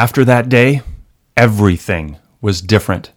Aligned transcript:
After 0.00 0.24
that 0.24 0.48
day, 0.48 0.80
everything 1.36 2.16
was 2.40 2.62
different. 2.62 3.12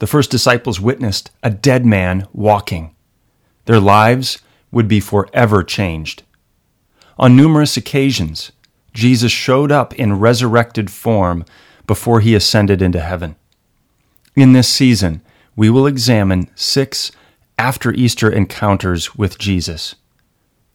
The 0.00 0.06
first 0.06 0.30
disciples 0.30 0.78
witnessed 0.78 1.30
a 1.42 1.48
dead 1.48 1.86
man 1.86 2.28
walking. 2.34 2.94
Their 3.64 3.80
lives 3.80 4.42
would 4.70 4.86
be 4.86 5.00
forever 5.00 5.62
changed. 5.62 6.24
On 7.16 7.34
numerous 7.34 7.78
occasions, 7.78 8.52
Jesus 8.92 9.32
showed 9.32 9.72
up 9.72 9.94
in 9.94 10.18
resurrected 10.18 10.90
form 10.90 11.46
before 11.86 12.20
he 12.20 12.34
ascended 12.34 12.82
into 12.82 13.00
heaven. 13.00 13.36
In 14.36 14.52
this 14.52 14.68
season, 14.68 15.22
we 15.56 15.70
will 15.70 15.86
examine 15.86 16.50
six 16.54 17.10
after 17.58 17.94
Easter 17.94 18.30
encounters 18.30 19.14
with 19.14 19.38
Jesus. 19.38 19.94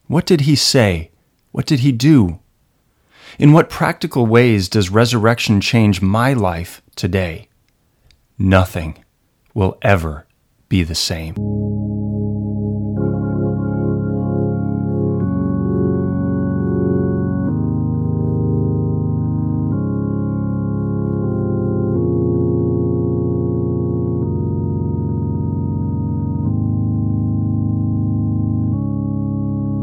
What 0.08 0.26
did 0.26 0.40
he 0.40 0.56
say? 0.56 1.12
What 1.52 1.66
did 1.66 1.80
he 1.80 1.92
do? 1.92 2.40
In 3.36 3.52
what 3.52 3.68
practical 3.68 4.26
ways 4.26 4.68
does 4.68 4.90
resurrection 4.90 5.60
change 5.60 6.00
my 6.00 6.32
life 6.32 6.82
today? 6.94 7.48
Nothing 8.38 9.04
will 9.54 9.76
ever 9.82 10.26
be 10.68 10.84
the 10.84 10.94
same. 10.94 11.34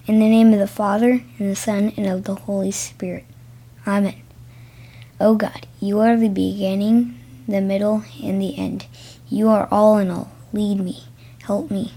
In 0.08 0.20
the 0.20 0.28
name 0.30 0.54
of 0.54 0.60
the 0.60 0.68
Father, 0.68 1.22
and 1.38 1.50
the 1.50 1.56
Son, 1.56 1.92
and 1.98 2.08
of 2.08 2.24
the 2.24 2.36
Holy 2.36 2.72
Spirit. 2.72 3.26
Amen. 3.88 4.22
O 5.20 5.34
God, 5.34 5.66
you 5.80 6.00
are 6.00 6.16
the 6.16 6.30
beginning, 6.30 7.18
the 7.48 7.62
middle, 7.62 8.04
and 8.22 8.40
the 8.40 8.56
end. 8.56 8.86
You 9.28 9.50
are 9.50 9.68
all 9.72 9.98
in 9.98 10.12
all. 10.12 10.32
Lead 10.54 10.80
me, 10.80 11.06
help 11.44 11.72
me, 11.72 11.94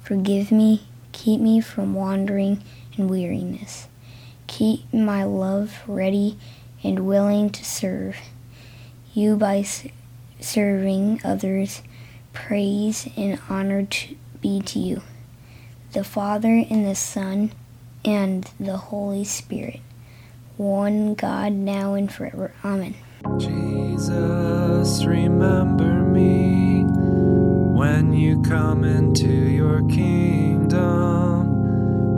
forgive 0.00 0.52
me, 0.52 0.86
keep 1.10 1.40
me 1.40 1.60
from 1.60 1.94
wandering 1.94 2.62
and 2.96 3.10
weariness. 3.10 3.88
Keep 4.46 4.92
my 4.92 5.24
love 5.24 5.82
ready 5.88 6.38
and 6.84 7.06
willing 7.06 7.50
to 7.50 7.64
serve 7.64 8.16
you 9.12 9.36
by 9.36 9.64
serving 10.38 11.20
others. 11.24 11.82
Praise 12.32 13.08
and 13.16 13.40
honor 13.48 13.84
to 13.84 14.16
be 14.40 14.60
to 14.60 14.78
you, 14.78 15.02
the 15.92 16.04
Father 16.04 16.64
and 16.70 16.86
the 16.86 16.94
Son 16.94 17.50
and 18.04 18.48
the 18.60 18.76
Holy 18.76 19.24
Spirit 19.24 19.80
one 20.56 21.14
God, 21.14 21.52
now 21.52 21.94
and 21.94 22.12
forever. 22.12 22.52
Amen. 22.64 22.94
Jesus, 23.38 25.04
remember 25.04 26.02
me 26.02 26.84
when 27.78 28.12
you 28.12 28.42
come 28.42 28.84
into 28.84 29.28
your 29.28 29.86
kingdom. 29.88 31.54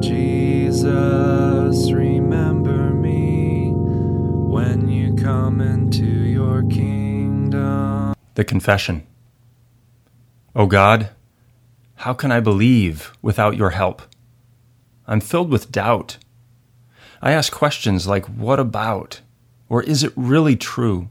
Jesus, 0.03 1.93
remember 1.93 2.91
me 2.91 3.73
when 3.73 4.89
you 4.89 5.15
come 5.15 5.61
into 5.61 6.05
your 6.05 6.63
kingdom. 6.65 8.15
The 8.35 8.45
Confession. 8.45 9.07
O 10.55 10.67
God, 10.67 11.11
how 11.97 12.13
can 12.13 12.31
I 12.33 12.41
believe 12.41 13.13
without 13.23 13.57
your 13.57 13.71
help? 13.71 14.03
I'm 15.07 15.21
filled 15.21 15.51
with 15.51 15.71
doubt 15.71 16.19
I 17.23 17.33
ask 17.33 17.53
questions 17.53 18.07
like, 18.07 18.27
what 18.27 18.61
about? 18.61 19.21
Or 19.69 19.83
is 19.83 20.03
it 20.05 20.13
really 20.17 20.57
true? 20.57 21.11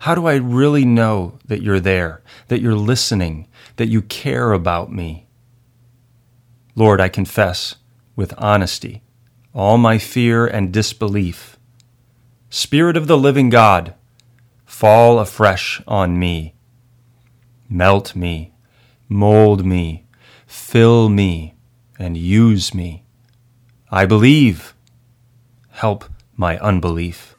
How 0.00 0.14
do 0.14 0.26
I 0.26 0.34
really 0.34 0.84
know 0.84 1.38
that 1.46 1.62
you're 1.62 1.80
there, 1.80 2.22
that 2.48 2.60
you're 2.60 2.74
listening, 2.74 3.48
that 3.76 3.88
you 3.88 4.02
care 4.02 4.52
about 4.52 4.92
me? 4.92 5.26
Lord, 6.74 7.00
I 7.00 7.08
confess 7.08 7.76
with 8.16 8.34
honesty 8.36 9.02
all 9.54 9.78
my 9.78 9.98
fear 9.98 10.46
and 10.46 10.72
disbelief. 10.72 11.56
Spirit 12.50 12.96
of 12.96 13.06
the 13.06 13.16
living 13.16 13.50
God, 13.50 13.94
fall 14.66 15.20
afresh 15.20 15.80
on 15.86 16.18
me. 16.18 16.54
Melt 17.68 18.16
me, 18.16 18.52
mold 19.08 19.64
me, 19.64 20.06
fill 20.46 21.08
me, 21.08 21.54
and 21.98 22.16
use 22.16 22.74
me. 22.74 23.04
I 23.90 24.06
believe 24.06 24.74
help 25.74 26.04
my 26.36 26.56
unbelief. 26.58 27.33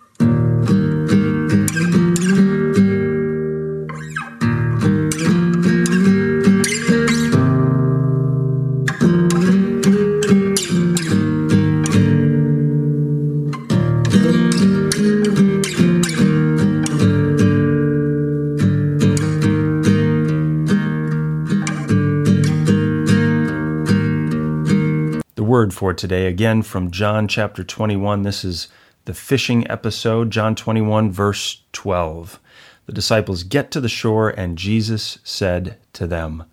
Word 25.55 25.73
for 25.73 25.93
today, 25.93 26.27
again 26.27 26.61
from 26.61 26.91
John 26.91 27.29
chapter 27.29 27.63
21. 27.63 28.23
This 28.23 28.43
is 28.43 28.67
the 29.05 29.13
fishing 29.13 29.65
episode, 29.71 30.29
John 30.29 30.53
21, 30.53 31.13
verse 31.13 31.61
12. 31.71 32.41
The 32.87 32.91
disciples 32.91 33.43
get 33.43 33.71
to 33.71 33.79
the 33.79 33.87
shore, 33.87 34.31
and 34.31 34.57
Jesus 34.57 35.17
said 35.23 35.77
to 35.93 36.07
them, 36.07 36.43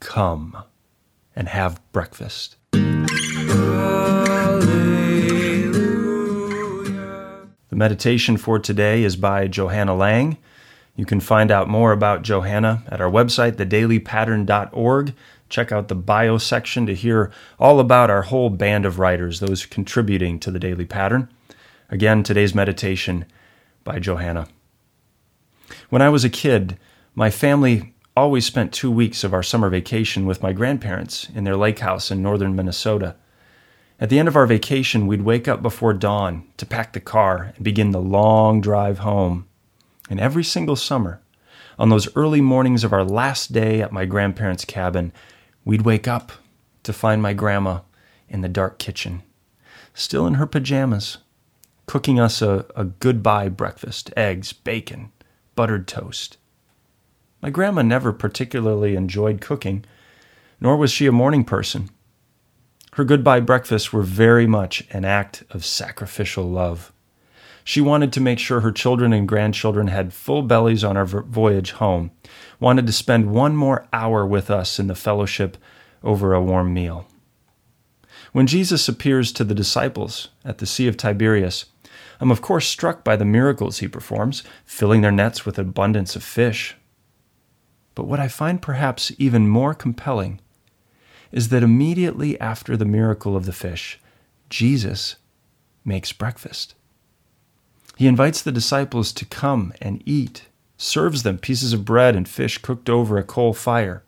Come 0.00 0.64
and 1.36 1.46
have 1.46 1.80
breakfast. 1.92 2.56
Hallelujah. 2.72 3.20
The 7.68 7.76
meditation 7.76 8.36
for 8.36 8.58
today 8.58 9.04
is 9.04 9.14
by 9.14 9.46
Johanna 9.46 9.94
Lang. 9.94 10.38
You 10.96 11.06
can 11.06 11.20
find 11.20 11.50
out 11.50 11.68
more 11.68 11.92
about 11.92 12.22
Johanna 12.22 12.82
at 12.88 13.00
our 13.00 13.10
website, 13.10 13.52
thedailypattern.org. 13.52 15.14
Check 15.48 15.72
out 15.72 15.88
the 15.88 15.94
bio 15.94 16.38
section 16.38 16.86
to 16.86 16.94
hear 16.94 17.32
all 17.58 17.80
about 17.80 18.10
our 18.10 18.22
whole 18.22 18.50
band 18.50 18.86
of 18.86 18.98
writers, 18.98 19.40
those 19.40 19.66
contributing 19.66 20.38
to 20.40 20.50
the 20.50 20.58
Daily 20.58 20.86
Pattern. 20.86 21.28
Again, 21.88 22.22
today's 22.22 22.54
meditation 22.54 23.24
by 23.82 23.98
Johanna. 23.98 24.48
When 25.88 26.02
I 26.02 26.08
was 26.08 26.24
a 26.24 26.30
kid, 26.30 26.78
my 27.14 27.30
family 27.30 27.94
always 28.16 28.44
spent 28.44 28.72
two 28.72 28.90
weeks 28.90 29.24
of 29.24 29.32
our 29.32 29.42
summer 29.42 29.68
vacation 29.68 30.26
with 30.26 30.42
my 30.42 30.52
grandparents 30.52 31.28
in 31.34 31.44
their 31.44 31.56
lake 31.56 31.80
house 31.80 32.10
in 32.10 32.22
northern 32.22 32.54
Minnesota. 32.54 33.16
At 33.98 34.08
the 34.08 34.18
end 34.18 34.28
of 34.28 34.36
our 34.36 34.46
vacation, 34.46 35.06
we'd 35.06 35.22
wake 35.22 35.48
up 35.48 35.62
before 35.62 35.92
dawn 35.92 36.46
to 36.56 36.66
pack 36.66 36.92
the 36.92 37.00
car 37.00 37.52
and 37.54 37.64
begin 37.64 37.90
the 37.90 38.00
long 38.00 38.60
drive 38.60 39.00
home. 39.00 39.46
And 40.10 40.18
every 40.20 40.44
single 40.44 40.76
summer, 40.76 41.22
on 41.78 41.88
those 41.88 42.14
early 42.16 42.40
mornings 42.40 42.84
of 42.84 42.92
our 42.92 43.04
last 43.04 43.52
day 43.52 43.80
at 43.80 43.92
my 43.92 44.04
grandparents' 44.04 44.64
cabin, 44.64 45.12
we'd 45.64 45.82
wake 45.82 46.08
up 46.08 46.32
to 46.82 46.92
find 46.92 47.22
my 47.22 47.32
grandma 47.32 47.80
in 48.28 48.40
the 48.40 48.48
dark 48.48 48.78
kitchen, 48.78 49.22
still 49.94 50.26
in 50.26 50.34
her 50.34 50.46
pajamas, 50.46 51.18
cooking 51.86 52.18
us 52.18 52.42
a, 52.42 52.66
a 52.74 52.84
goodbye 52.84 53.48
breakfast 53.48 54.12
eggs, 54.16 54.52
bacon, 54.52 55.12
buttered 55.54 55.86
toast. 55.86 56.36
My 57.40 57.50
grandma 57.50 57.82
never 57.82 58.12
particularly 58.12 58.96
enjoyed 58.96 59.40
cooking, 59.40 59.84
nor 60.60 60.76
was 60.76 60.90
she 60.90 61.06
a 61.06 61.12
morning 61.12 61.44
person. 61.44 61.88
Her 62.94 63.04
goodbye 63.04 63.40
breakfasts 63.40 63.92
were 63.92 64.02
very 64.02 64.46
much 64.46 64.86
an 64.90 65.04
act 65.04 65.44
of 65.50 65.64
sacrificial 65.64 66.44
love. 66.44 66.92
She 67.64 67.80
wanted 67.80 68.12
to 68.12 68.20
make 68.20 68.38
sure 68.38 68.60
her 68.60 68.72
children 68.72 69.12
and 69.12 69.28
grandchildren 69.28 69.88
had 69.88 70.12
full 70.12 70.42
bellies 70.42 70.82
on 70.82 70.96
our 70.96 71.04
voyage 71.04 71.72
home, 71.72 72.10
wanted 72.58 72.86
to 72.86 72.92
spend 72.92 73.30
one 73.30 73.54
more 73.54 73.86
hour 73.92 74.26
with 74.26 74.50
us 74.50 74.78
in 74.78 74.86
the 74.86 74.94
fellowship 74.94 75.56
over 76.02 76.32
a 76.32 76.42
warm 76.42 76.72
meal. 76.72 77.06
When 78.32 78.46
Jesus 78.46 78.88
appears 78.88 79.32
to 79.32 79.44
the 79.44 79.54
disciples 79.54 80.28
at 80.44 80.58
the 80.58 80.66
Sea 80.66 80.86
of 80.88 80.96
Tiberias, 80.96 81.66
I'm 82.20 82.30
of 82.30 82.42
course 82.42 82.66
struck 82.66 83.02
by 83.02 83.16
the 83.16 83.24
miracles 83.24 83.78
he 83.78 83.88
performs, 83.88 84.42
filling 84.64 85.00
their 85.00 85.10
nets 85.10 85.44
with 85.44 85.58
abundance 85.58 86.14
of 86.14 86.22
fish. 86.22 86.76
But 87.94 88.06
what 88.06 88.20
I 88.20 88.28
find 88.28 88.62
perhaps 88.62 89.10
even 89.18 89.48
more 89.48 89.74
compelling 89.74 90.40
is 91.32 91.48
that 91.48 91.62
immediately 91.62 92.40
after 92.40 92.76
the 92.76 92.84
miracle 92.84 93.36
of 93.36 93.46
the 93.46 93.52
fish, 93.52 93.98
Jesus 94.48 95.16
makes 95.84 96.12
breakfast. 96.12 96.74
He 98.00 98.06
invites 98.06 98.40
the 98.40 98.50
disciples 98.50 99.12
to 99.12 99.26
come 99.26 99.74
and 99.78 100.02
eat, 100.06 100.46
serves 100.78 101.22
them 101.22 101.36
pieces 101.36 101.74
of 101.74 101.84
bread 101.84 102.16
and 102.16 102.26
fish 102.26 102.56
cooked 102.56 102.88
over 102.88 103.18
a 103.18 103.22
coal 103.22 103.52
fire. 103.52 104.02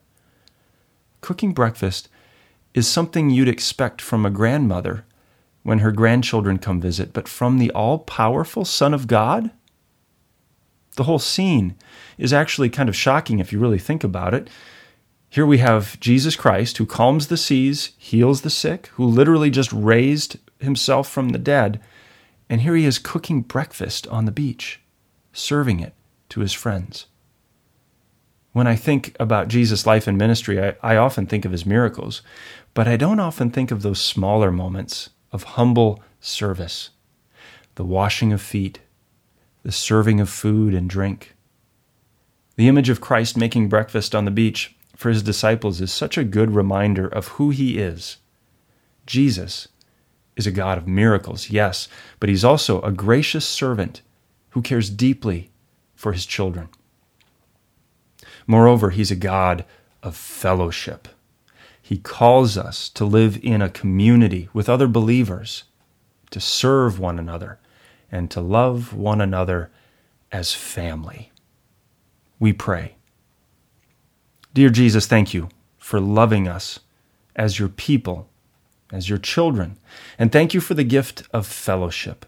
Cooking 1.20 1.52
breakfast 1.52 2.08
is 2.72 2.88
something 2.88 3.28
you'd 3.28 3.48
expect 3.50 4.00
from 4.00 4.24
a 4.24 4.30
grandmother 4.30 5.04
when 5.62 5.80
her 5.80 5.92
grandchildren 5.92 6.58
come 6.58 6.80
visit, 6.80 7.12
but 7.12 7.28
from 7.28 7.58
the 7.58 7.70
all 7.72 7.98
powerful 7.98 8.64
Son 8.64 8.94
of 8.94 9.08
God? 9.08 9.50
The 10.96 11.04
whole 11.04 11.18
scene 11.18 11.76
is 12.16 12.32
actually 12.32 12.70
kind 12.70 12.88
of 12.88 12.96
shocking 12.96 13.40
if 13.40 13.52
you 13.52 13.58
really 13.58 13.78
think 13.78 14.02
about 14.02 14.32
it. 14.32 14.48
Here 15.28 15.44
we 15.44 15.58
have 15.58 16.00
Jesus 16.00 16.34
Christ 16.34 16.78
who 16.78 16.86
calms 16.86 17.26
the 17.26 17.36
seas, 17.36 17.90
heals 17.98 18.40
the 18.40 18.48
sick, 18.48 18.86
who 18.94 19.04
literally 19.04 19.50
just 19.50 19.70
raised 19.70 20.38
himself 20.60 21.10
from 21.10 21.28
the 21.28 21.38
dead. 21.38 21.78
And 22.52 22.60
here 22.60 22.76
he 22.76 22.84
is 22.84 22.98
cooking 22.98 23.40
breakfast 23.40 24.06
on 24.08 24.26
the 24.26 24.30
beach, 24.30 24.82
serving 25.32 25.80
it 25.80 25.94
to 26.28 26.40
his 26.40 26.52
friends. 26.52 27.06
When 28.52 28.66
I 28.66 28.76
think 28.76 29.16
about 29.18 29.48
Jesus' 29.48 29.86
life 29.86 30.06
and 30.06 30.18
ministry, 30.18 30.62
I, 30.62 30.74
I, 30.82 30.96
often 30.96 31.24
think 31.24 31.46
of 31.46 31.52
his 31.52 31.64
miracles, 31.64 32.20
but 32.74 32.86
I 32.86 32.98
don't 32.98 33.20
often 33.20 33.48
think 33.48 33.70
of 33.70 33.80
those 33.80 34.02
smaller 34.02 34.52
moments 34.52 35.08
of 35.32 35.44
humble 35.44 36.02
service 36.20 36.90
the 37.76 37.86
washing 37.86 38.34
of 38.34 38.42
feet, 38.42 38.80
the 39.62 39.72
serving 39.72 40.20
of 40.20 40.28
food 40.28 40.74
and 40.74 40.90
drink. 40.90 41.34
The 42.56 42.68
image 42.68 42.90
of 42.90 43.00
Christ 43.00 43.34
making 43.34 43.70
breakfast 43.70 44.14
on 44.14 44.26
the 44.26 44.30
beach 44.30 44.76
for 44.94 45.08
his 45.08 45.22
disciples 45.22 45.80
is 45.80 45.90
such 45.90 46.18
a 46.18 46.22
good 46.22 46.50
reminder 46.50 47.08
of 47.08 47.28
who 47.28 47.48
he 47.48 47.78
is. 47.78 48.18
Jesus 49.06 49.68
is 50.36 50.46
a 50.46 50.52
God 50.52 50.78
of 50.78 50.88
miracles, 50.88 51.50
yes, 51.50 51.88
but 52.20 52.28
he's 52.28 52.44
also 52.44 52.80
a 52.82 52.92
gracious 52.92 53.44
servant 53.44 54.02
who 54.50 54.62
cares 54.62 54.90
deeply 54.90 55.50
for 55.94 56.12
his 56.12 56.26
children. 56.26 56.68
Moreover, 58.46 58.90
he's 58.90 59.10
a 59.10 59.16
God 59.16 59.64
of 60.02 60.16
fellowship. 60.16 61.08
He 61.80 61.98
calls 61.98 62.56
us 62.56 62.88
to 62.90 63.04
live 63.04 63.38
in 63.42 63.60
a 63.60 63.68
community 63.68 64.48
with 64.52 64.68
other 64.68 64.88
believers, 64.88 65.64
to 66.30 66.40
serve 66.40 66.98
one 66.98 67.18
another, 67.18 67.58
and 68.10 68.30
to 68.30 68.40
love 68.40 68.94
one 68.94 69.20
another 69.20 69.70
as 70.30 70.54
family. 70.54 71.30
We 72.38 72.52
pray. 72.52 72.96
Dear 74.54 74.70
Jesus, 74.70 75.06
thank 75.06 75.32
you 75.32 75.48
for 75.78 76.00
loving 76.00 76.46
us 76.46 76.80
as 77.34 77.58
your 77.58 77.68
people, 77.68 78.28
as 78.92 79.08
your 79.08 79.18
children, 79.18 79.78
and 80.18 80.30
thank 80.30 80.54
you 80.54 80.60
for 80.60 80.74
the 80.74 80.84
gift 80.84 81.24
of 81.32 81.46
fellowship. 81.46 82.26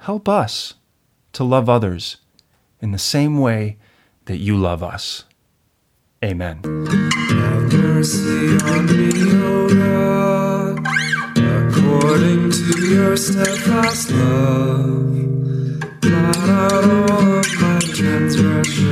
Help 0.00 0.28
us 0.28 0.74
to 1.32 1.44
love 1.44 1.68
others 1.68 2.16
in 2.80 2.90
the 2.90 2.98
same 2.98 3.38
way 3.38 3.78
that 4.26 4.38
you 4.38 4.56
love 4.56 4.82
us. 4.82 5.24
Amen. 6.24 6.60
Have 6.64 7.72
mercy 7.72 8.58
on 8.66 8.86
me, 8.86 9.10
O 9.42 9.68
God, 9.68 10.78
according 11.68 12.50
to 12.50 12.88
your 12.88 13.16
steadfast 13.16 14.10
love. 14.10 14.82
Out 16.04 16.84
all 17.10 17.38
of 17.38 17.60
my 17.60 17.78
transgressions 17.80 18.91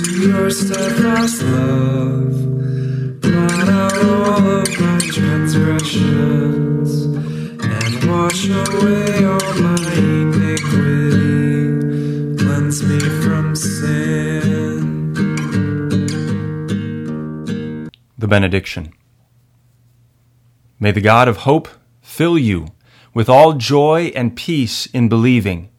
to 0.00 0.28
your 0.28 0.50
steadfast 0.50 1.42
love. 1.42 2.32
Blot 3.20 3.68
out 3.68 4.04
all 4.04 4.60
of 4.60 4.80
my 4.80 4.98
transgressions 5.00 7.04
and 7.62 8.04
wash 8.10 8.48
away 8.48 9.24
all 9.24 9.54
my 9.60 9.76
iniquity 9.96 11.02
cleanse 12.72 12.84
me 12.84 13.00
from 13.22 13.54
sin. 13.54 15.08
The 18.18 18.28
Benediction. 18.28 18.92
May 20.80 20.92
the 20.92 21.00
God 21.00 21.28
of 21.28 21.38
hope 21.38 21.68
fill 22.00 22.38
you 22.38 22.68
with 23.14 23.28
all 23.28 23.54
joy 23.54 24.12
and 24.14 24.36
peace 24.36 24.86
in 24.86 25.08
believing, 25.08 25.70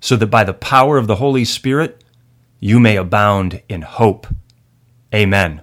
so 0.00 0.16
that 0.16 0.26
by 0.26 0.44
the 0.44 0.54
power 0.54 0.98
of 0.98 1.06
the 1.06 1.16
Holy 1.16 1.44
Spirit 1.44 2.01
you 2.64 2.78
may 2.78 2.94
abound 2.96 3.60
in 3.68 3.82
hope. 3.82 4.28
Amen. 5.12 5.62